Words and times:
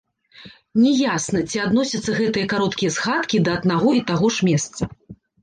Не 0.83 0.93
ясна, 0.99 1.41
ці 1.51 1.61
адносяцца 1.65 2.15
гэтыя 2.21 2.49
кароткія 2.55 2.91
згадкі 2.97 3.43
да 3.49 3.55
аднаго 3.59 3.95
і 4.01 4.03
таго 4.11 4.33
ж 4.39 4.51
месца. 4.51 4.81